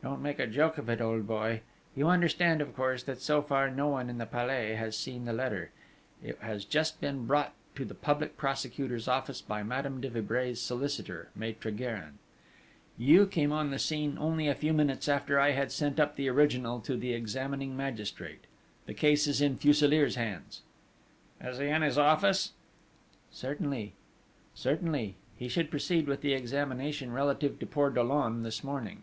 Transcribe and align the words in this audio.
"Don't 0.00 0.22
make 0.22 0.38
a 0.38 0.46
joke 0.46 0.78
of 0.78 0.88
it, 0.88 1.00
old 1.00 1.26
boy!... 1.26 1.62
You 1.96 2.06
understand, 2.06 2.60
of 2.60 2.76
course, 2.76 3.02
that 3.02 3.20
so 3.20 3.42
far 3.42 3.68
no 3.68 3.88
one 3.88 4.08
in 4.08 4.18
the 4.18 4.26
Palais 4.26 4.76
has 4.76 4.96
seen 4.96 5.24
the 5.24 5.32
letter! 5.32 5.72
It 6.22 6.38
has 6.38 6.64
just 6.64 7.00
been 7.00 7.26
brought 7.26 7.52
to 7.74 7.84
the 7.84 7.96
Public 7.96 8.36
Prosecutor's 8.36 9.08
office 9.08 9.40
by 9.42 9.64
Madame 9.64 10.00
de 10.00 10.08
Vibray's 10.08 10.60
solicitor, 10.60 11.30
Maître 11.36 11.76
Gérin. 11.76 12.12
You 12.96 13.26
came 13.26 13.50
on 13.50 13.72
the 13.72 13.78
scene 13.80 14.16
only 14.20 14.46
a 14.46 14.54
few 14.54 14.72
minutes 14.72 15.08
after 15.08 15.40
I 15.40 15.50
had 15.50 15.72
sent 15.72 15.98
up 15.98 16.14
the 16.14 16.28
original 16.28 16.78
to 16.82 16.96
the 16.96 17.12
examining 17.12 17.76
magistrate. 17.76 18.44
The 18.86 18.94
case 18.94 19.26
is 19.26 19.40
in 19.40 19.56
Fuselier's 19.58 20.14
hands." 20.14 20.62
"Is 21.40 21.58
he 21.58 21.66
in 21.66 21.82
his 21.82 21.98
office?" 21.98 22.52
"Certainly! 23.32 23.94
He 25.34 25.48
should 25.48 25.72
proceed 25.72 26.06
with 26.06 26.20
the 26.20 26.34
examination 26.34 27.10
relative 27.12 27.58
to 27.58 27.66
poor 27.66 27.90
Dollon 27.90 28.44
this 28.44 28.62
morning." 28.62 29.02